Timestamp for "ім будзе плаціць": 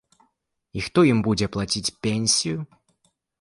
1.09-1.93